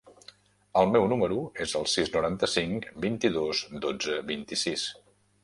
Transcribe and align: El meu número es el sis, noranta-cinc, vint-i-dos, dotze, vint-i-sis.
El 0.79 0.87
meu 0.93 1.03
número 1.11 1.37
es 1.65 1.75
el 1.81 1.85
sis, 1.91 2.09
noranta-cinc, 2.15 2.89
vint-i-dos, 3.05 3.63
dotze, 3.87 4.19
vint-i-sis. 4.35 4.89